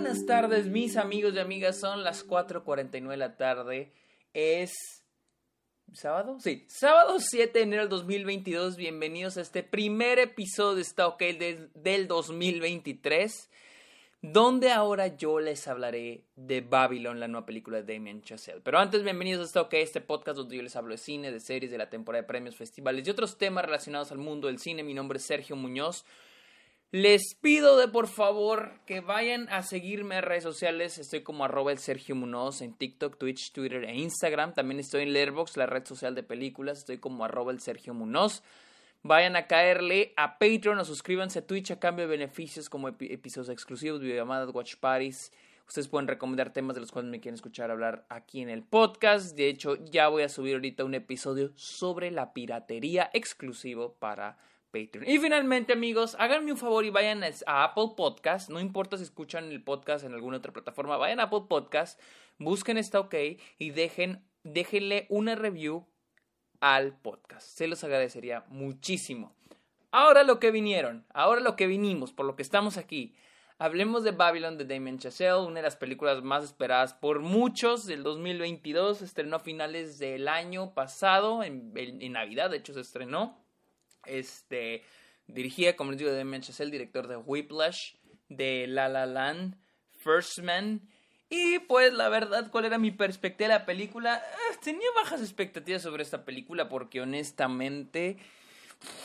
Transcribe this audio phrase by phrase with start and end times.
[0.00, 1.78] buenas tardes, mis amigos y amigas.
[1.78, 3.92] Son las 4:49 de la tarde.
[4.32, 4.72] Es.
[5.92, 6.38] ¿Sábado?
[6.40, 8.76] Sí, sábado 7 de enero del 2022.
[8.76, 11.22] Bienvenidos a este primer episodio de Está OK
[11.74, 13.50] del 2023.
[14.22, 18.62] Donde ahora yo les hablaré de Babylon, la nueva película de Damien Chazelle.
[18.62, 21.40] Pero antes, bienvenidos a Está OK, este podcast donde yo les hablo de cine, de
[21.40, 24.82] series, de la temporada de premios, festivales y otros temas relacionados al mundo del cine.
[24.82, 26.06] Mi nombre es Sergio Muñoz.
[26.92, 30.98] Les pido de por favor que vayan a seguirme en redes sociales.
[30.98, 34.54] Estoy como arroba el Sergio Munoz en TikTok, Twitch, Twitter e Instagram.
[34.54, 36.78] También estoy en Letterboxd, la red social de películas.
[36.78, 38.42] Estoy como arroba el Sergio Munoz.
[39.04, 43.50] Vayan a caerle a Patreon o suscríbanse a Twitch a cambio de beneficios como episodios
[43.50, 45.32] exclusivos, videollamadas, watch parties.
[45.68, 49.36] Ustedes pueden recomendar temas de los cuales me quieren escuchar hablar aquí en el podcast.
[49.36, 54.38] De hecho, ya voy a subir ahorita un episodio sobre la piratería exclusivo para
[54.70, 55.08] Patreon.
[55.08, 58.50] Y finalmente, amigos, háganme un favor y vayan a Apple Podcast.
[58.50, 62.00] No importa si escuchan el podcast en alguna otra plataforma, vayan a Apple Podcast,
[62.38, 63.14] busquen Está OK
[63.58, 65.86] y dejen, déjenle una review
[66.60, 67.46] al podcast.
[67.46, 69.34] Se los agradecería muchísimo.
[69.92, 73.16] Ahora lo que vinieron, ahora lo que vinimos, por lo que estamos aquí.
[73.58, 78.02] Hablemos de Babylon de Damien Chazelle, una de las películas más esperadas por muchos del
[78.02, 79.02] 2022.
[79.02, 81.72] Estrenó a finales del año pasado, en
[82.12, 83.39] Navidad, de hecho se estrenó.
[84.06, 84.82] Este,
[85.26, 87.94] dirigida, como les digo, de el director de Whiplash,
[88.28, 89.56] de La La Land,
[89.98, 90.80] First Man.
[91.28, 94.20] Y pues la verdad, ¿cuál era mi perspectiva de la película?
[94.20, 98.16] Ah, tenía bajas expectativas sobre esta película porque honestamente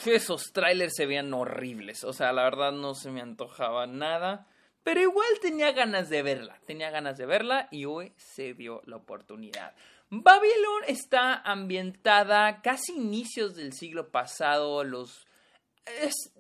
[0.05, 2.03] esos trailers se veían horribles.
[2.03, 4.47] O sea, la verdad no se me antojaba nada.
[4.83, 6.59] Pero igual tenía ganas de verla.
[6.67, 9.73] Tenía ganas de verla y hoy se dio la oportunidad.
[10.09, 15.27] Babylon está ambientada casi inicios del siglo pasado, los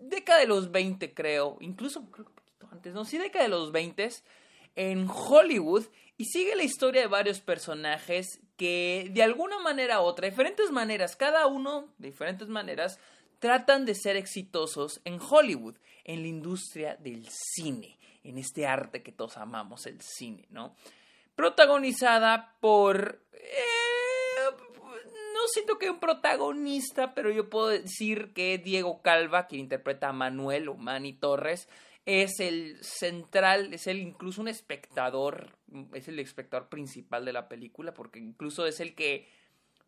[0.01, 3.71] década de los 20 creo, incluso creo un poquito antes, no, sí década de los
[3.71, 4.09] 20
[4.75, 5.85] en Hollywood
[6.17, 11.15] y sigue la historia de varios personajes que de alguna manera u otra, diferentes maneras,
[11.15, 12.99] cada uno de diferentes maneras
[13.39, 19.11] tratan de ser exitosos en Hollywood, en la industria del cine, en este arte que
[19.11, 20.75] todos amamos, el cine, ¿no?
[21.35, 23.21] Protagonizada por...
[23.33, 23.65] Eh,
[25.33, 30.13] no siento que un protagonista, pero yo puedo decir que Diego Calva, quien interpreta a
[30.13, 31.67] Manuel o Manny Torres,
[32.05, 35.57] es el central, es el incluso un espectador,
[35.93, 39.27] es el espectador principal de la película, porque incluso es el que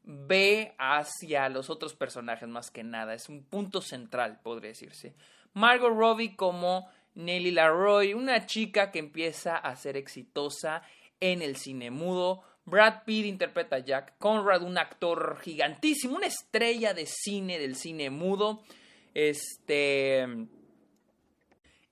[0.04, 5.16] ve hacia los otros personajes más que nada, es un punto central, podría decirse.
[5.54, 10.82] Margot Robbie como Nelly Laroy, una chica que empieza a ser exitosa
[11.20, 12.44] en el cine mudo.
[12.66, 18.10] Brad Pitt interpreta a Jack Conrad, un actor gigantísimo, una estrella de cine del cine
[18.10, 18.62] mudo.
[19.14, 20.28] Este.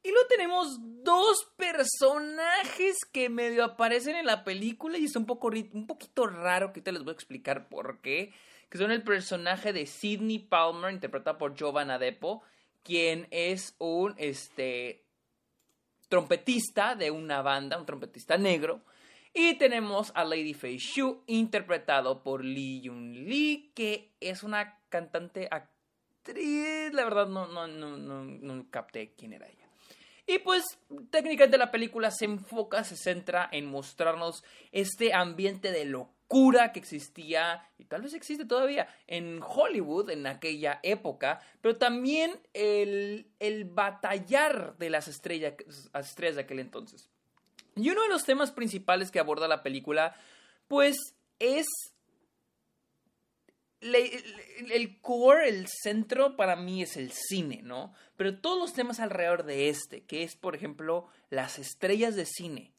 [0.04, 5.48] Y luego tenemos dos personajes que medio aparecen en la película y es un, poco,
[5.48, 8.34] un poquito raro que te les voy a explicar por qué.
[8.70, 12.44] Que son el personaje de Sidney Palmer, interpretado por Giovanna Depo,
[12.84, 15.06] quien es un este,
[16.10, 18.82] trompetista de una banda, un trompetista negro
[19.38, 25.50] y tenemos a Lady Fei Shu, interpretado por Lee Yun Lee, que es una cantante
[25.52, 26.94] actriz.
[26.94, 29.68] La verdad, no, no, no, no, capté quién era ella.
[30.26, 30.64] Y pues
[31.12, 34.42] técnicamente la película se enfoca, se centra en mostrarnos
[34.72, 40.80] este ambiente de locura que existía y tal vez existe todavía en Hollywood en aquella
[40.82, 45.56] época, pero también el, el batallar de las estrellas,
[45.94, 47.12] las estrellas de aquel entonces.
[47.76, 50.16] Y uno de los temas principales que aborda la película,
[50.68, 50.98] pues
[51.40, 51.66] es
[53.82, 57.94] el core, el centro para mí es el cine, ¿no?
[58.16, 62.74] Pero todos los temas alrededor de este, que es, por ejemplo, las estrellas de cine.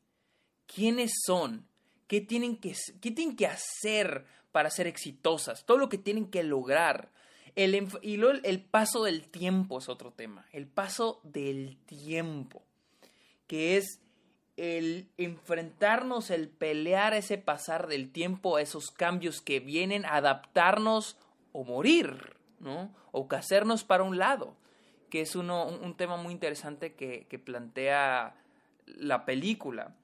[0.66, 1.68] ¿Quiénes son?
[2.08, 5.64] ¿Qué tienen que, qué tienen que hacer para ser exitosas?
[5.64, 7.12] Todo lo que tienen que lograr.
[7.54, 10.46] El, y luego el paso del tiempo es otro tema.
[10.52, 12.64] El paso del tiempo.
[13.46, 14.00] Que es
[14.56, 21.18] el enfrentarnos, el pelear ese pasar del tiempo, esos cambios que vienen, adaptarnos
[21.52, 22.94] o morir, ¿no?
[23.12, 24.56] O hacernos para un lado,
[25.10, 28.34] que es uno, un, tema muy interesante que, que plantea
[28.86, 29.94] la película.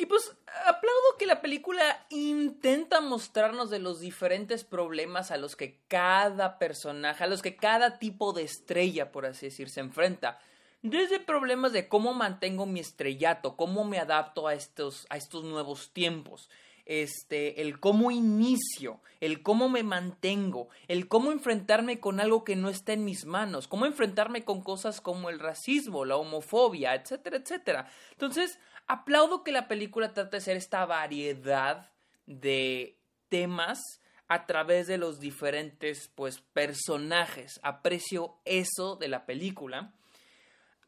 [0.00, 5.80] Y pues aplaudo que la película intenta mostrarnos de los diferentes problemas a los que
[5.88, 10.38] cada personaje, a los que cada tipo de estrella, por así decir, se enfrenta.
[10.82, 15.92] Desde problemas de cómo mantengo mi estrellato, cómo me adapto a estos, a estos nuevos
[15.92, 16.48] tiempos.
[16.88, 22.70] este, el cómo inicio, el cómo me mantengo, el cómo enfrentarme con algo que no
[22.70, 27.90] está en mis manos, cómo enfrentarme con cosas como el racismo, la homofobia, etcétera, etcétera.
[28.12, 31.90] Entonces, aplaudo que la película trate de hacer esta variedad
[32.24, 32.96] de
[33.28, 33.78] temas
[34.26, 37.60] a través de los diferentes pues personajes.
[37.62, 39.92] Aprecio eso de la película.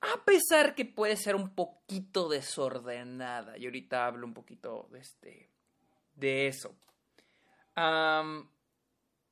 [0.01, 3.59] A pesar que puede ser un poquito desordenada.
[3.59, 5.51] Y ahorita hablo un poquito de este
[6.15, 6.77] de eso.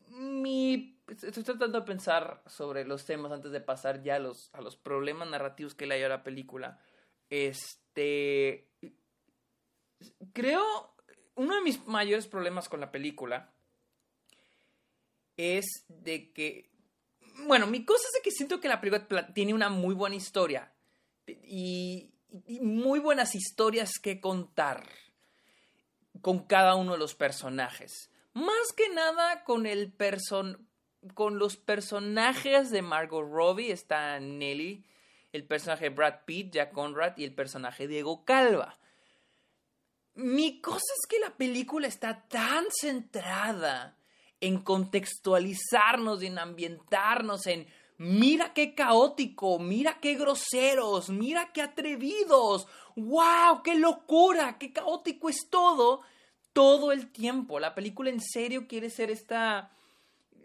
[0.08, 4.60] mi, estoy tratando de pensar sobre los temas antes de pasar ya a los, a
[4.60, 6.80] los problemas narrativos que le hay a la película.
[7.30, 8.68] Este.
[10.32, 10.94] Creo.
[11.34, 13.52] Uno de mis mayores problemas con la película
[15.36, 16.70] es de que.
[17.46, 20.72] Bueno, mi cosa es que siento que la película tiene una muy buena historia.
[21.26, 22.10] Y,
[22.46, 24.88] y muy buenas historias que contar
[26.20, 28.10] con cada uno de los personajes.
[28.34, 30.68] Más que nada con el person
[31.14, 34.84] con los personajes de Margot Robbie está Nelly,
[35.32, 38.78] el personaje de Brad Pitt, Jack Conrad y el personaje de Diego Calva.
[40.14, 43.97] Mi cosa es que la película está tan centrada
[44.40, 47.66] en contextualizarnos, en ambientarnos, en
[47.98, 55.48] mira qué caótico, mira qué groseros, mira qué atrevidos, wow, qué locura, qué caótico es
[55.50, 56.02] todo,
[56.52, 57.58] todo el tiempo.
[57.58, 59.72] La película en serio quiere ser esta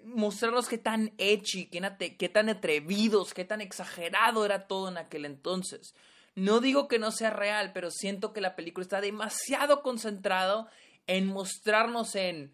[0.06, 5.26] mostrarnos qué tan edgy, qué, qué tan atrevidos, qué tan exagerado era todo en aquel
[5.26, 5.96] entonces.
[6.36, 10.68] No digo que no sea real, pero siento que la película está demasiado concentrado
[11.08, 12.54] en mostrarnos en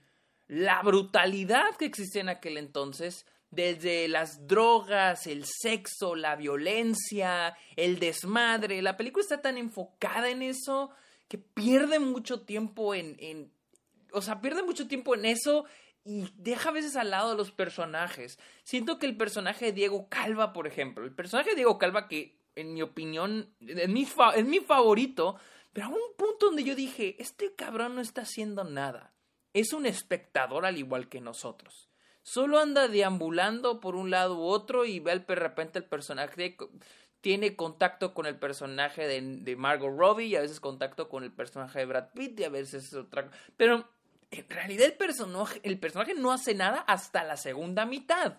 [0.50, 8.00] la brutalidad que existía en aquel entonces, desde las drogas, el sexo, la violencia, el
[8.00, 8.81] desmadre.
[8.81, 10.90] La película está tan enfocada en eso
[11.28, 13.51] que pierde mucho tiempo en, en
[14.12, 15.66] o sea, pierde mucho tiempo en eso
[16.04, 18.40] y deja a veces al lado los personajes.
[18.63, 22.40] Siento que el personaje de Diego Calva, por ejemplo, el personaje de Diego Calva que
[22.56, 25.38] en mi opinión es mi, es mi favorito,
[25.74, 29.13] pero a un punto donde yo dije, este cabrón no está haciendo nada.
[29.54, 31.90] Es un espectador al igual que nosotros.
[32.22, 36.57] Solo anda deambulando por un lado u otro y ve de repente el personaje
[37.22, 41.31] tiene contacto con el personaje de, de, Margot Robbie y a veces contacto con el
[41.31, 43.30] personaje de Brad Pitt y a veces es otra.
[43.57, 43.90] Pero
[44.31, 48.38] en realidad el personaje, el personaje no hace nada hasta la segunda mitad.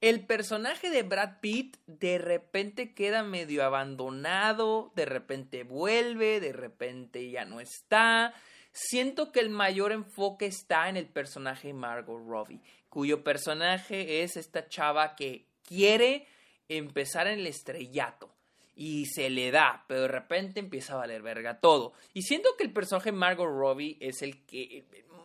[0.00, 7.30] El personaje de Brad Pitt de repente queda medio abandonado, de repente vuelve, de repente
[7.30, 8.34] ya no está.
[8.72, 14.68] Siento que el mayor enfoque está en el personaje Margot Robbie, cuyo personaje es esta
[14.68, 16.26] chava que quiere
[16.68, 18.32] empezar en el estrellato
[18.74, 21.92] y se le da, pero de repente empieza a valer verga todo.
[22.14, 24.84] Y siento que el personaje Margot Robbie es el que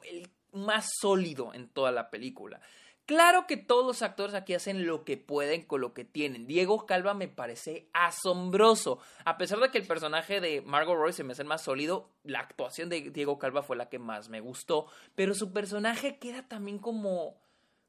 [0.09, 2.59] el más sólido en toda la película.
[3.07, 6.45] Claro que todos los actores aquí hacen lo que pueden con lo que tienen.
[6.45, 8.99] Diego Calva me parece asombroso.
[9.23, 12.39] A pesar de que el personaje de Margot Roy se me hace más sólido, la
[12.39, 14.87] actuación de Diego Calva fue la que más me gustó.
[15.15, 17.37] Pero su personaje queda también como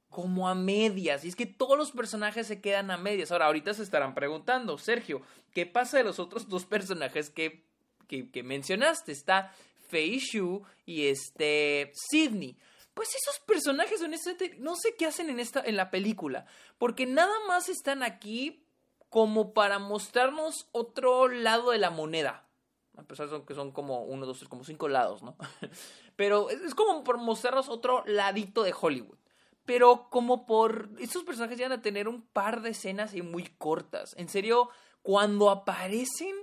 [0.09, 1.25] como a medias.
[1.25, 3.32] Y es que todos los personajes se quedan a medias.
[3.32, 5.23] Ahora, ahorita se estarán preguntando, Sergio,
[5.53, 7.65] ¿qué pasa de los otros dos personajes que,
[8.06, 9.11] que, que mencionaste?
[9.11, 9.53] Está
[9.88, 12.56] Fei Shu y este Sidney
[12.98, 16.46] pues esos personajes honestamente no sé qué hacen en esta en la película,
[16.78, 18.66] porque nada más están aquí
[19.08, 22.48] como para mostrarnos otro lado de la moneda.
[22.96, 25.36] A pesar de que son como uno, dos, tres, como cinco lados, ¿no?
[26.17, 29.19] Pero es como por mostrarnos otro ladito de Hollywood.
[29.64, 30.90] Pero como por...
[30.98, 34.12] Estos personajes llegan a tener un par de escenas y muy cortas.
[34.17, 34.70] En serio,
[35.02, 36.34] cuando aparecen,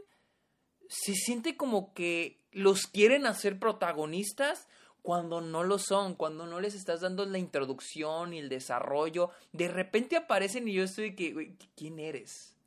[0.87, 4.69] se siente como que los quieren hacer protagonistas
[5.05, 9.67] cuando no lo son, cuando no les estás dando la introducción y el desarrollo, de
[9.67, 12.57] repente aparecen y yo estoy de que, ¿quién eres?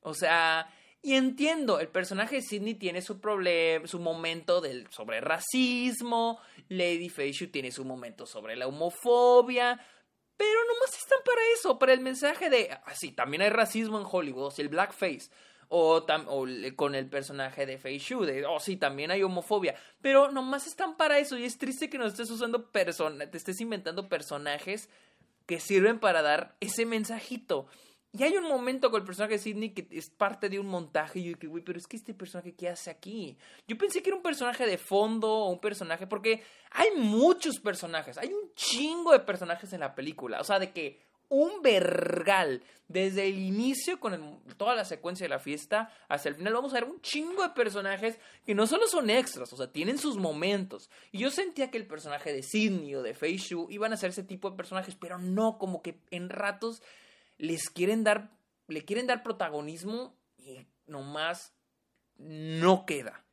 [0.00, 5.20] O sea, y entiendo, el personaje de Sidney tiene su problema, su momento del, sobre
[5.20, 6.38] racismo,
[6.68, 9.84] Lady Feishu tiene su momento sobre la homofobia,
[10.36, 14.06] pero nomás están para eso, para el mensaje de, así, ah, también hay racismo en
[14.08, 15.28] Hollywood, o sea, el blackface.
[15.76, 16.06] O,
[16.76, 20.96] con el personaje de Fei Shu, de, oh sí, también hay homofobia, pero nomás están
[20.96, 24.88] para eso y es triste que no estés usando personas, te estés inventando personajes
[25.46, 27.66] que sirven para dar ese mensajito.
[28.12, 31.18] Y hay un momento con el personaje de Sidney que es parte de un montaje
[31.18, 33.36] y yo que, güey, pero es que este personaje, ¿qué hace aquí?
[33.66, 38.16] Yo pensé que era un personaje de fondo o un personaje, porque hay muchos personajes,
[38.16, 41.02] hay un chingo de personajes en la película, o sea, de que
[41.34, 42.62] un vergal.
[42.86, 46.80] Desde el inicio, con toda la secuencia de la fiesta, hasta el final vamos a
[46.80, 50.90] ver un chingo de personajes que no solo son extras, o sea, tienen sus momentos.
[51.10, 54.10] Y yo sentía que el personaje de Sidney o de Fei Shu iban a ser
[54.10, 56.82] ese tipo de personajes, pero no, como que en ratos
[57.38, 58.30] les quieren dar,
[58.68, 61.54] le quieren dar protagonismo y nomás
[62.16, 63.24] no queda.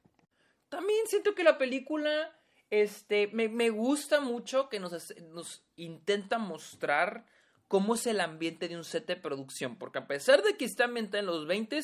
[0.70, 2.34] También siento que la película,
[2.70, 7.26] este, me, gusta mucho que nos, nos intenta mostrar
[7.72, 10.84] cómo es el ambiente de un set de producción, porque a pesar de que está
[10.84, 11.80] ambientado en los 20,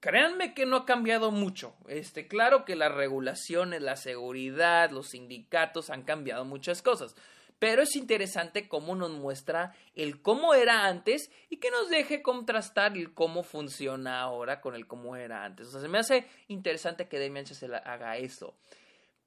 [0.00, 1.74] créanme que no ha cambiado mucho.
[1.86, 7.14] Este, claro que las regulaciones, la seguridad, los sindicatos han cambiado muchas cosas.
[7.58, 12.96] Pero es interesante cómo nos muestra el cómo era antes y que nos deje contrastar
[12.96, 15.66] el cómo funciona ahora con el cómo era antes.
[15.66, 18.54] O sea, se me hace interesante que Demian Chazelle haga eso.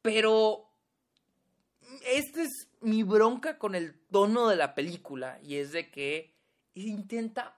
[0.01, 0.70] Pero
[2.05, 6.33] esta es mi bronca con el tono de la película y es de que
[6.73, 7.57] intenta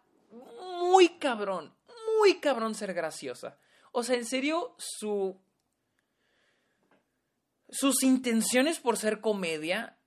[0.80, 1.74] muy cabrón,
[2.20, 3.58] muy cabrón ser graciosa.
[3.92, 5.40] O sea, en serio, su...
[7.70, 9.98] Sus intenciones por ser comedia,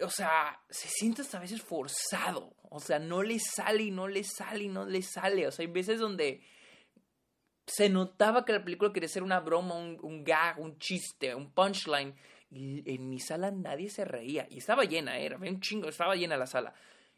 [0.00, 2.54] o sea, se siente hasta a veces forzado.
[2.70, 5.48] O sea, no le sale y no le sale y no le sale.
[5.48, 6.44] O sea, hay veces donde
[7.66, 11.50] se notaba que la película quería ser una broma, un, un gag, un chiste, un
[11.50, 12.14] punchline
[12.54, 14.46] en mi sala nadie se reía.
[14.50, 15.26] Y estaba llena, ¿eh?
[15.26, 16.74] era un chingo, estaba llena la sala.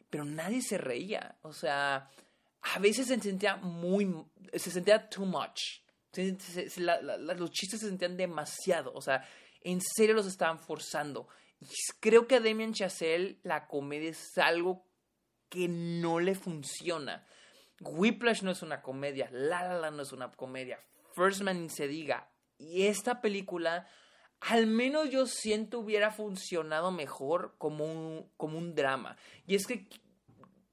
[0.08, 1.36] Pero nadie se reía.
[1.42, 2.08] O sea,
[2.62, 4.14] a veces se sentía muy.
[4.54, 5.82] Se sentía too much.
[6.14, 8.92] los chistes se sentían demasiado.
[8.94, 9.26] O sea,
[9.62, 11.28] en serio los estaban forzando.
[12.00, 14.86] Creo que a Damien Chazelle la comedia es algo
[15.48, 17.26] que no le funciona.
[17.80, 19.28] Whiplash no es una comedia.
[19.32, 20.80] La La La no es una comedia.
[21.14, 22.30] First Man se diga.
[22.58, 23.86] Y esta película
[24.48, 29.16] al menos yo siento hubiera funcionado mejor como un, como un drama.
[29.46, 29.88] Y es que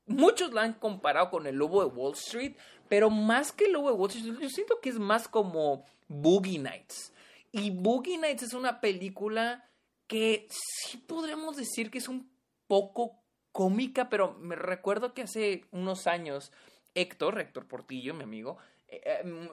[0.05, 2.55] muchos la han comparado con el Lobo de Wall Street,
[2.87, 6.59] pero más que el Lobo de Wall Street, yo siento que es más como Boogie
[6.59, 7.13] Nights.
[7.51, 9.67] Y Boogie Nights es una película
[10.05, 12.31] que sí podríamos decir que es un
[12.67, 16.51] poco cómica, pero me recuerdo que hace unos años
[16.93, 18.57] Héctor, Héctor Portillo, mi amigo,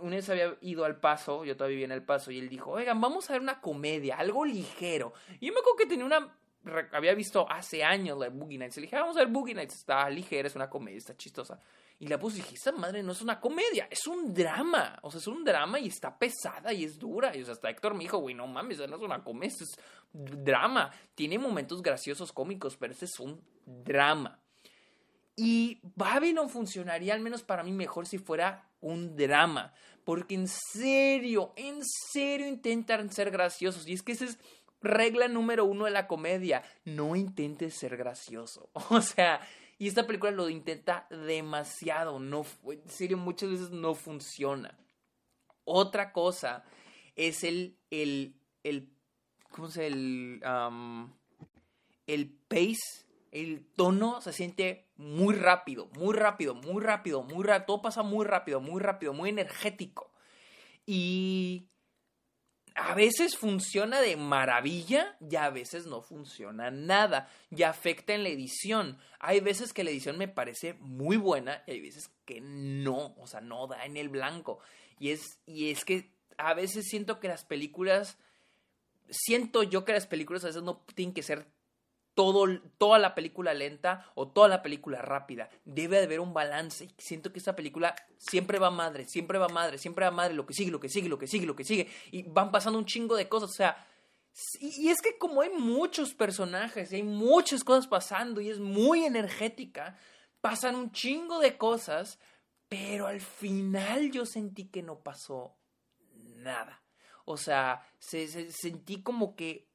[0.01, 2.73] una vez había ido al paso, yo todavía vivía en el paso, y él dijo,
[2.73, 5.13] oigan, vamos a ver una comedia, algo ligero.
[5.39, 6.37] Y yo me acuerdo que tenía una,
[6.93, 9.77] había visto hace años la Boogie Nights, y le dije, vamos a ver Boogie Nights,
[9.77, 11.61] está ligera, es una comedia, está chistosa.
[12.01, 14.99] Y la puse y dije, esta madre no es una comedia, es un drama.
[15.03, 17.37] O sea, es un drama y está pesada y es dura.
[17.37, 19.77] Y o sea, hasta Héctor me dijo, güey, no mames, no es una comedia, es
[20.11, 20.91] drama.
[21.15, 24.41] Tiene momentos graciosos, cómicos, pero este es un drama.
[25.37, 29.73] Y Babylon funcionaría, al menos para mí, mejor si fuera un drama.
[30.05, 33.87] Porque en serio, en serio intentan ser graciosos.
[33.87, 34.39] Y es que esa es
[34.81, 36.63] regla número uno de la comedia.
[36.85, 38.71] No intentes ser gracioso.
[38.91, 39.41] O sea,
[39.79, 42.19] y esta película lo intenta demasiado.
[42.19, 44.79] No, en serio, muchas veces no funciona.
[45.65, 46.65] Otra cosa
[47.17, 48.35] es el, el,
[48.65, 48.91] el,
[49.51, 50.43] ¿cómo se el,
[52.07, 57.67] el pace el tono se siente muy rápido, muy rápido, muy rápido, muy rápido.
[57.67, 60.13] Todo pasa muy rápido, muy rápido, muy energético.
[60.85, 61.69] Y
[62.75, 67.31] a veces funciona de maravilla y a veces no funciona nada.
[67.51, 68.99] Y afecta en la edición.
[69.19, 73.27] Hay veces que la edición me parece muy buena y hay veces que no, o
[73.27, 74.61] sea, no da en el blanco.
[74.99, 78.19] Y es, y es que a veces siento que las películas,
[79.09, 81.47] siento yo que las películas a veces no tienen que ser
[82.79, 85.49] toda la película lenta o toda la película rápida.
[85.65, 86.89] Debe de haber un balance.
[86.99, 90.55] Siento que esta película siempre va madre, siempre va madre, siempre va madre, lo que
[90.55, 91.89] sigue, lo que sigue, lo que sigue, lo que sigue.
[92.11, 93.51] Y van pasando un chingo de cosas.
[93.51, 93.87] O sea,
[94.61, 99.05] y, es que como hay muchos personajes y hay muchas cosas pasando y es muy
[99.05, 99.97] energética,
[100.41, 102.19] pasan un chingo de cosas,
[102.69, 105.57] pero al final yo sentí que no pasó
[106.15, 106.83] nada.
[107.25, 109.70] O sea, sentí como que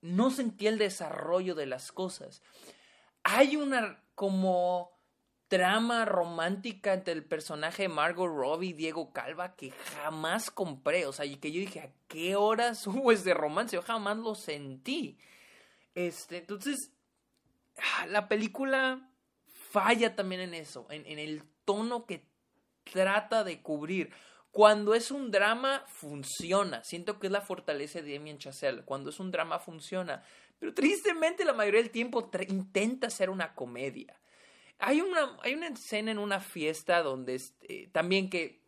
[0.00, 2.42] no sentía el desarrollo de las cosas.
[3.22, 4.98] Hay una como
[5.48, 11.06] trama romántica entre el personaje de Margot Robbie y Diego Calva que jamás compré.
[11.06, 13.76] O sea, y que yo dije, ¿a qué horas hubo ese romance?
[13.76, 15.18] Yo jamás lo sentí.
[15.94, 16.92] Este, entonces,
[17.76, 19.10] ah, la película
[19.70, 22.28] falla también en eso, en, en el tono que
[22.84, 24.12] trata de cubrir.
[24.50, 26.82] Cuando es un drama, funciona.
[26.82, 28.82] Siento que es la fortaleza de Damien Chazelle.
[28.84, 30.22] Cuando es un drama, funciona.
[30.58, 34.18] Pero tristemente, la mayoría del tiempo intenta ser una comedia.
[34.78, 38.58] Hay una, hay una escena en una fiesta donde este, también que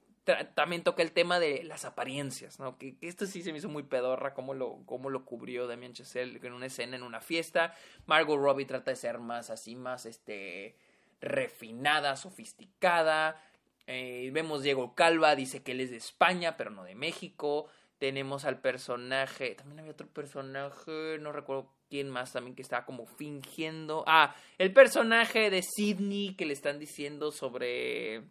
[0.55, 2.79] también toca el tema de las apariencias, ¿no?
[2.79, 6.39] Que, esto sí se me hizo muy pedorra cómo lo, cómo lo cubrió Damien Chazelle
[6.43, 7.75] en una escena en una fiesta.
[8.07, 10.77] Margot Robbie trata de ser más así, más este
[11.21, 13.43] refinada, sofisticada.
[13.92, 17.66] Eh, vemos Diego Calva, dice que él es de España, pero no de México.
[17.99, 23.04] Tenemos al personaje, también había otro personaje, no recuerdo quién más también que estaba como
[23.04, 24.04] fingiendo.
[24.06, 28.23] Ah, el personaje de Sidney que le están diciendo sobre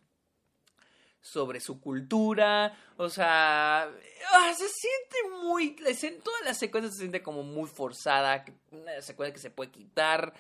[1.22, 5.76] sobre su cultura, o sea, ah, se siente muy,
[6.24, 10.34] toda la secuencia se siente como muy forzada, una secuencia que se puede quitar,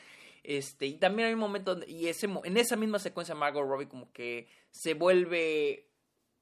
[0.43, 4.11] este, y también hay un momento, y ese, en esa misma secuencia Margot Robbie como
[4.11, 5.89] que se vuelve,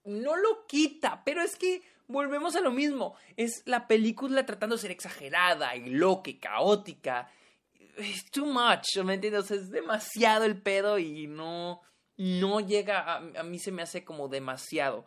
[0.05, 3.15] no lo quita, pero es que volvemos a lo mismo.
[3.35, 7.29] Es la película tratando de ser exagerada y loca y caótica.
[7.97, 9.51] Es too much, ¿me entiendes?
[9.51, 11.81] es demasiado el pedo y no,
[12.15, 15.05] no llega, a, a, mí se me hace como demasiado.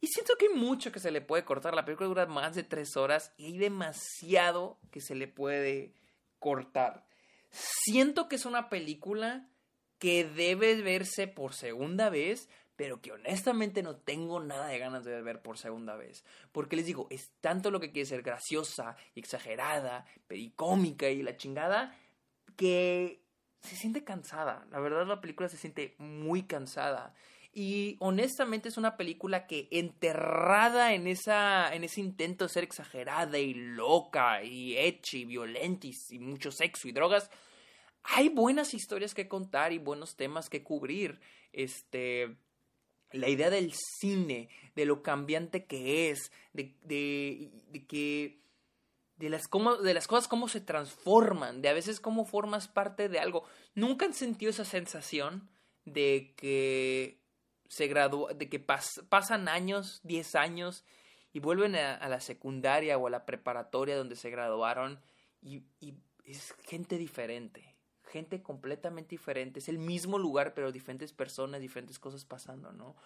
[0.00, 1.74] Y siento que hay mucho que se le puede cortar.
[1.74, 5.94] La película dura más de tres horas y hay demasiado que se le puede
[6.38, 7.07] cortar.
[7.50, 9.48] Siento que es una película
[9.98, 15.20] que debe verse por segunda vez pero que honestamente no tengo nada de ganas de
[15.20, 16.24] ver por segunda vez.
[16.52, 21.24] Porque les digo, es tanto lo que quiere ser graciosa y exagerada, y cómica y
[21.24, 21.98] la chingada,
[22.54, 23.20] que
[23.62, 24.64] se siente cansada.
[24.70, 27.14] La verdad la película se siente muy cansada.
[27.58, 33.36] Y honestamente es una película que enterrada en, esa, en ese intento de ser exagerada
[33.40, 37.32] y loca y hecha y violenta y mucho sexo y drogas,
[38.04, 41.18] hay buenas historias que contar y buenos temas que cubrir.
[41.52, 42.36] Este,
[43.10, 48.38] la idea del cine, de lo cambiante que es, de, de, de que
[49.16, 53.08] de las, cómo, de las cosas cómo se transforman, de a veces cómo formas parte
[53.08, 53.42] de algo.
[53.74, 55.50] ¿Nunca han sentido esa sensación
[55.84, 57.18] de que
[57.68, 60.84] se gradúa, de que pasan años, 10 años,
[61.32, 65.00] y vuelven a, la secundaria o a la preparatoria donde se graduaron
[65.40, 65.94] y, y
[66.24, 67.78] es gente diferente?
[68.08, 69.60] gente completamente diferente.
[69.60, 72.96] Es el mismo lugar, pero diferentes personas, diferentes cosas pasando, ¿no?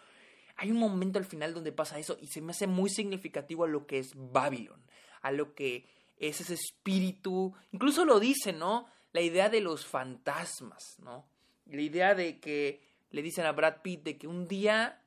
[0.57, 3.69] Hay un momento al final donde pasa eso y se me hace muy significativo a
[3.69, 4.83] lo que es Babylon,
[5.23, 5.87] a lo que
[6.19, 8.87] es ese espíritu, incluso lo dice, ¿no?
[9.13, 11.27] La idea de los fantasmas, ¿no?
[11.67, 15.01] La idea de que le dicen a Brad Pitt de que un día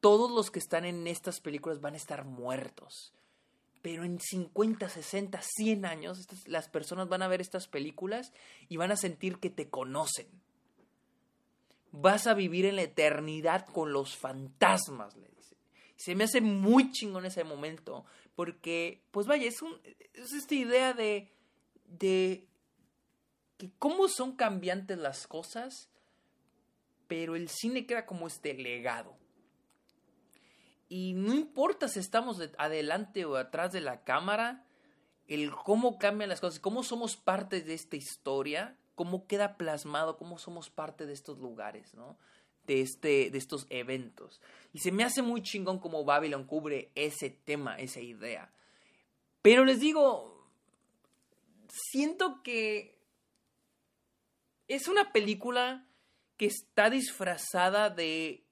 [0.00, 3.12] todos los que están en estas películas van a estar muertos
[3.82, 8.32] pero en 50, 60, 100 años las personas van a ver estas películas
[8.68, 10.26] y van a sentir que te conocen.
[11.90, 15.56] Vas a vivir en la eternidad con los fantasmas, le dice.
[15.96, 19.80] Se me hace muy chingón ese momento, porque, pues vaya, es, un,
[20.12, 21.32] es esta idea de,
[21.86, 22.46] de
[23.56, 25.88] que cómo son cambiantes las cosas,
[27.08, 29.18] pero el cine queda como este legado
[30.88, 34.64] y no importa si estamos adelante o atrás de la cámara,
[35.26, 40.38] el cómo cambian las cosas, cómo somos parte de esta historia, cómo queda plasmado, cómo
[40.38, 42.16] somos parte de estos lugares, ¿no?
[42.66, 44.40] De, este, de estos eventos.
[44.72, 48.50] Y se me hace muy chingón como Babylon cubre ese tema, esa idea.
[49.42, 50.46] Pero les digo,
[51.68, 52.98] siento que
[54.68, 55.86] es una película
[56.38, 58.46] que está disfrazada de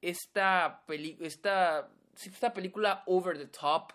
[0.00, 0.84] esta,
[1.20, 1.90] esta,
[2.24, 3.92] esta película over the top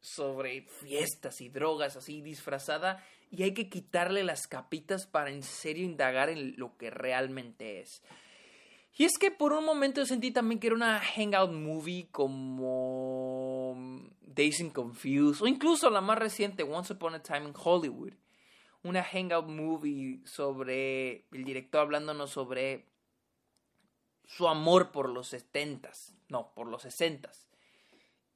[0.00, 5.84] sobre fiestas y drogas así disfrazada y hay que quitarle las capitas para en serio
[5.84, 8.02] indagar en lo que realmente es.
[8.96, 13.76] Y es que por un momento sentí también que era una hangout movie como
[14.22, 18.12] Days in Confused o incluso la más reciente Once Upon a Time in Hollywood.
[18.84, 22.86] Una hangout movie sobre el director hablándonos sobre
[24.24, 27.48] su amor por los setentas, no, por los sesentas.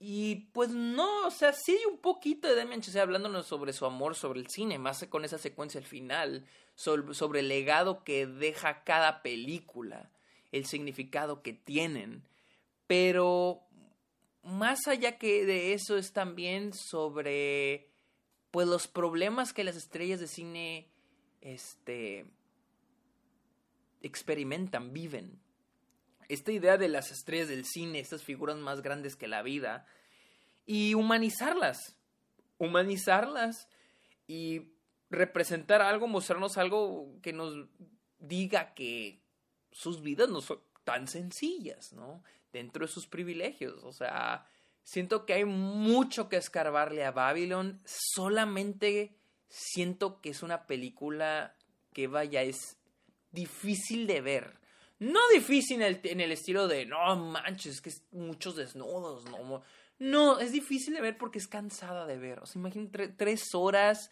[0.00, 4.14] Y pues no, o sea, sí un poquito de Damien Chazelle hablándonos sobre su amor
[4.14, 8.84] sobre el cine, más con esa secuencia al final, sobre, sobre el legado que deja
[8.84, 10.10] cada película,
[10.52, 12.22] el significado que tienen.
[12.86, 13.62] Pero
[14.42, 17.87] más allá que de eso es también sobre
[18.50, 20.88] pues los problemas que las estrellas de cine
[21.40, 22.26] este
[24.00, 25.40] experimentan, viven
[26.28, 29.86] esta idea de las estrellas del cine, estas figuras más grandes que la vida,
[30.66, 31.96] y humanizarlas,
[32.58, 33.68] humanizarlas
[34.26, 34.72] y
[35.10, 37.54] representar algo, mostrarnos algo que nos
[38.18, 39.22] diga que
[39.72, 42.22] sus vidas no son tan sencillas, ¿no?
[42.52, 44.46] Dentro de sus privilegios, o sea,
[44.84, 49.16] siento que hay mucho que escarbarle a Babylon, solamente
[49.48, 51.56] siento que es una película
[51.92, 52.78] que vaya, es
[53.30, 54.58] difícil de ver
[54.98, 59.62] no difícil en el, estilo de, no manches, que es muchos desnudos, no.
[60.00, 62.40] No, es difícil de ver porque es cansada de ver.
[62.40, 64.10] O sea, imagínate tres horas,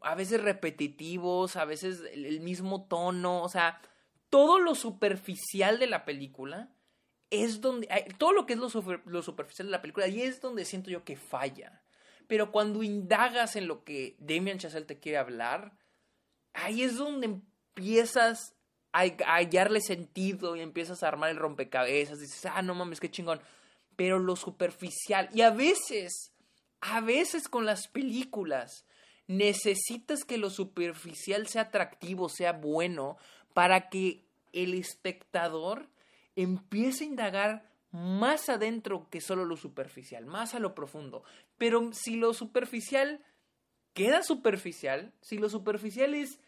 [0.00, 3.42] a veces repetitivos, a veces el, mismo tono.
[3.42, 3.80] O sea,
[4.30, 6.70] todo lo superficial de la película
[7.30, 8.70] es donde, todo lo que es lo,
[9.04, 11.82] lo superficial de la película, y es donde siento yo que falla.
[12.26, 15.76] Pero cuando indagas en lo que Damien Chazelle te quiere hablar,
[16.52, 18.54] ahí es donde empiezas
[18.92, 22.20] a, hallarle sentido y empiezas a armar el rompecabezas.
[22.20, 23.40] Dices, ah, no mames, qué chingón.
[23.94, 26.32] Pero lo superficial, y a veces,
[26.80, 28.84] a veces con las películas,
[29.26, 33.16] necesitas que lo superficial sea atractivo, sea bueno,
[33.54, 35.88] para que el espectador
[36.36, 41.24] empiece a indagar más adentro que solo lo superficial, más a lo profundo.
[41.56, 43.24] Pero si lo superficial
[43.94, 46.38] queda superficial, si lo superficial es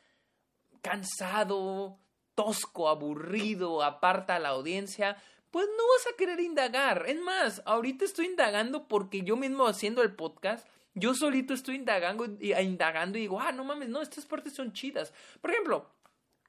[0.83, 1.99] cansado,
[2.35, 5.17] tosco, aburrido, aparta a la audiencia,
[5.51, 7.05] pues no vas a querer indagar.
[7.09, 12.27] Es más, ahorita estoy indagando porque yo mismo haciendo el podcast, yo solito estoy indagando,
[12.27, 15.13] indagando y digo, ah, no mames, no, estas partes son chidas.
[15.41, 15.91] Por ejemplo,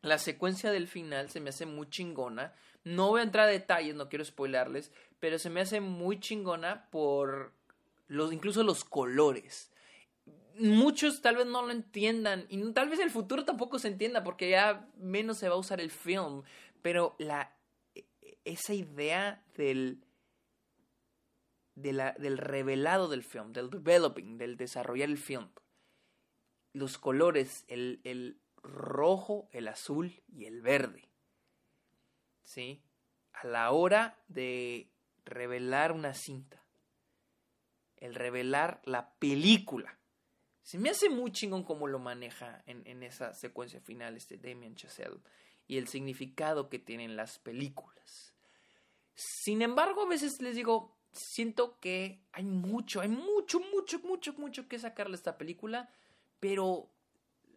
[0.01, 3.95] la secuencia del final se me hace muy chingona no voy a entrar a detalles,
[3.95, 7.53] no quiero spoilarles, pero se me hace muy chingona por
[8.07, 9.71] los, incluso los colores.
[10.57, 14.49] Muchos tal vez no lo entiendan y tal vez el futuro tampoco se entienda porque
[14.49, 16.43] ya menos se va a usar el film,
[16.81, 17.53] pero la
[17.95, 18.05] e,
[18.43, 20.03] esa idea del
[21.75, 25.49] del revelado del film, del developing, del desarrollar el film.
[26.73, 31.08] Los colores, el, el rojo, el azul y el verde.
[32.49, 32.81] ¿Sí?
[33.33, 34.89] A la hora de
[35.23, 36.65] revelar una cinta,
[37.97, 39.99] el revelar la película.
[40.63, 45.19] Se me hace muy chingón cómo lo maneja en, esa secuencia final este Damien Chazelle
[45.67, 48.33] y el significado que tienen las películas.
[49.13, 54.67] Sin embargo, a veces les digo, siento que hay mucho, hay mucho, mucho, mucho, mucho
[54.67, 55.89] que sacarle a esta película,
[56.39, 56.89] pero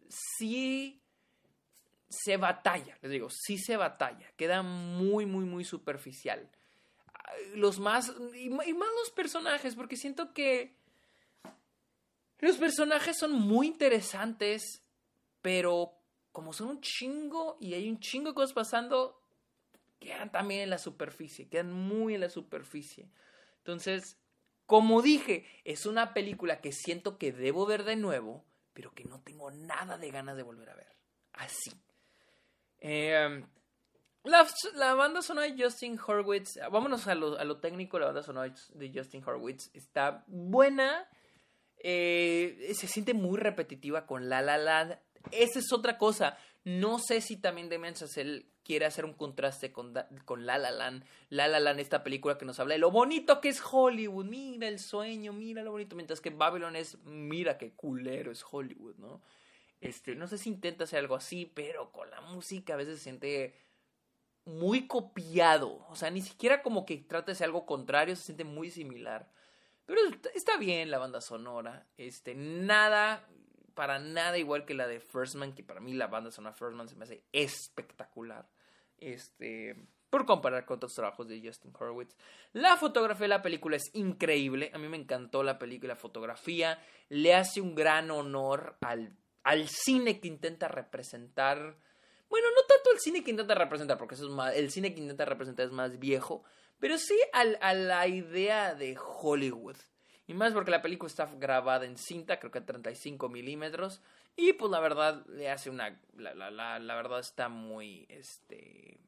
[0.07, 1.02] sí
[2.23, 6.49] se batalla, les digo, sí se batalla, queda muy, muy, muy superficial.
[7.55, 10.75] Los más, y más los personajes, porque siento que
[12.39, 14.83] los personajes son muy interesantes,
[15.41, 15.93] pero
[16.31, 19.21] como son un chingo y hay un chingo de cosas pasando,
[19.99, 23.09] quedan también en la superficie, quedan muy en la superficie.
[23.59, 24.17] Entonces,
[24.65, 29.21] como dije, es una película que siento que debo ver de nuevo, pero que no
[29.21, 30.97] tengo nada de ganas de volver a ver.
[31.33, 31.71] Así.
[32.85, 33.43] Eh,
[34.25, 38.53] la, banda sonora de Justin Horwitz, vámonos a lo, a lo, técnico, la banda sonora
[38.73, 41.07] de Justin Horwitz está buena,
[41.77, 44.97] eh, se siente muy repetitiva con La La Land.
[45.31, 46.37] Esa es otra cosa.
[46.65, 49.93] No sé si también Damien Chazelle quiere hacer un contraste con,
[50.25, 51.05] con La La Land.
[51.29, 54.25] La La Land, esta película que nos habla de lo bonito que es Hollywood.
[54.25, 55.95] Mira el sueño, mira lo bonito.
[55.95, 59.21] Mientras que Babylon es, mira qué culero es Hollywood, ¿no?
[59.83, 63.03] Este, no sé si intenta hacer algo así, pero con la música a veces se
[63.03, 63.53] siente
[64.45, 65.85] muy copiado.
[65.89, 69.29] O sea, ni siquiera como que trata de algo contrario, se siente muy similar.
[69.85, 69.99] Pero
[70.33, 71.85] está bien la banda sonora.
[71.97, 73.27] Este, nada,
[73.73, 76.77] para nada igual que la de First Man, que para mí la banda sonora First
[76.77, 78.47] Man se me hace espectacular.
[78.99, 79.75] Este,
[80.09, 82.15] por comparar con otros trabajos de Justin Horwitz.
[82.53, 84.71] La fotografía de la película es increíble.
[84.73, 86.81] A mí me encantó la película, la fotografía.
[87.09, 91.77] Le hace un gran honor al al cine que intenta representar.
[92.29, 95.25] Bueno, no tanto el cine que intenta representar, porque es más, el cine que intenta
[95.25, 96.43] representar es más viejo,
[96.79, 99.77] pero sí a la idea de Hollywood.
[100.25, 104.01] Y más porque la película está grabada en cinta, creo que a 35 milímetros.
[104.35, 105.99] Y pues la verdad le hace una.
[106.15, 108.05] La, la, la, la, verdad está muy.
[108.09, 108.99] Este.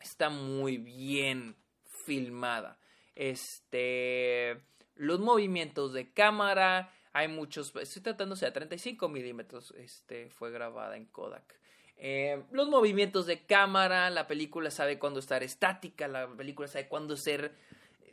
[0.00, 1.56] Está muy bien
[2.04, 2.78] filmada.
[3.14, 4.60] Este.
[4.96, 11.06] Los movimientos de cámara hay muchos, estoy tratándose a 35 milímetros, este, fue grabada en
[11.06, 11.54] Kodak.
[11.96, 17.16] Eh, los movimientos de cámara, la película sabe cuándo estar estática, la película sabe cuándo
[17.16, 17.54] ser...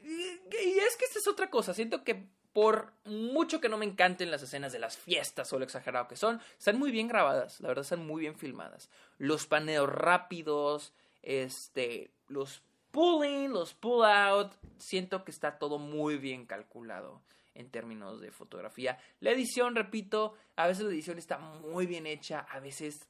[0.04, 4.30] Y es que esta es otra cosa, siento que por mucho que no me encanten
[4.30, 7.70] las escenas de las fiestas o lo exagerado que son, están muy bien grabadas, la
[7.70, 8.92] verdad están muy bien filmadas.
[9.18, 12.62] Los paneos rápidos, este, los
[12.92, 18.98] pulling, los pull out, siento que está todo muy bien calculado en términos de fotografía.
[19.20, 23.08] La edición, repito, a veces la edición está muy bien hecha, a veces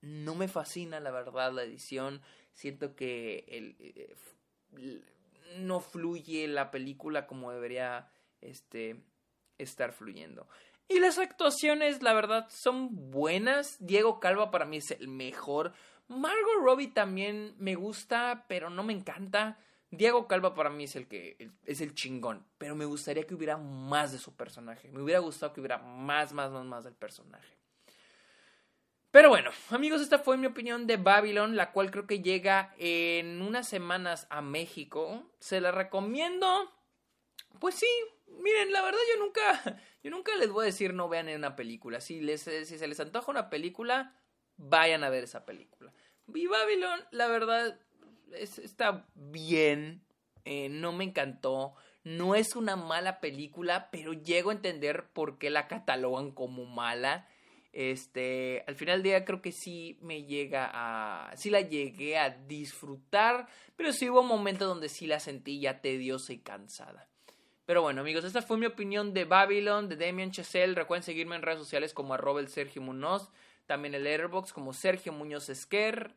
[0.00, 2.22] no me fascina la verdad la edición.
[2.52, 4.16] Siento que el, eh,
[5.58, 9.02] no fluye la película como debería este,
[9.58, 10.48] estar fluyendo.
[10.88, 13.76] Y las actuaciones, la verdad, son buenas.
[13.78, 15.72] Diego Calva para mí es el mejor.
[16.08, 19.58] Margot Robbie también me gusta, pero no me encanta.
[19.90, 23.56] Diego Calva para mí es el que es el chingón, pero me gustaría que hubiera
[23.56, 24.90] más de su personaje.
[24.92, 27.56] Me hubiera gustado que hubiera más, más, más, más del personaje.
[29.10, 33.40] Pero bueno, amigos, esta fue mi opinión de Babylon, la cual creo que llega en
[33.40, 35.32] unas semanas a México.
[35.38, 36.70] Se la recomiendo.
[37.58, 37.88] Pues sí,
[38.26, 42.02] miren, la verdad yo nunca, yo nunca les voy a decir no vean una película.
[42.02, 44.14] Si, les, si se les antoja una película,
[44.58, 45.92] vayan a ver esa película.
[46.34, 47.80] Y Babylon, la verdad,
[48.34, 50.02] está bien.
[50.44, 51.74] Eh, no me encantó.
[52.04, 57.28] No es una mala película, pero llego a entender por qué la catalogan como mala.
[57.72, 62.30] Este, al final del día creo que sí me llega a, sí la llegué a
[62.30, 67.08] disfrutar, pero sí hubo momentos donde sí la sentí ya tediosa y cansada.
[67.66, 70.74] Pero bueno, amigos, esta fue mi opinión de Babylon, de Damien Chazelle.
[70.74, 73.30] Recuerden seguirme en redes sociales como arroba el Sergio Munoz.
[73.66, 76.14] También el Airbox como Sergio Muñoz Esquer.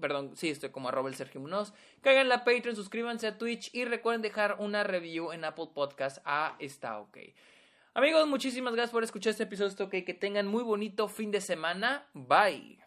[0.00, 1.72] Perdón, sí, estoy como arroba el Sergio Munoz.
[2.02, 6.18] Caigan la Patreon, suscríbanse a Twitch y recuerden dejar una review en Apple Podcast.
[6.24, 7.18] Ah, está ok.
[7.94, 9.70] Amigos, muchísimas gracias por escuchar este episodio.
[9.70, 10.04] Está ok.
[10.04, 12.06] Que tengan muy bonito fin de semana.
[12.12, 12.85] Bye.